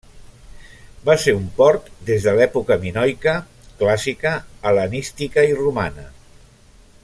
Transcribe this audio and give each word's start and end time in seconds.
Va 1.09 1.15
ser 1.23 1.35
un 1.39 1.43
port 1.59 1.91
des 2.07 2.25
de 2.29 2.33
l'època 2.39 2.77
minoica, 2.85 3.35
clàssica, 3.83 4.33
hel·lenística 4.71 5.49
i 5.53 5.57
romana. 5.63 6.09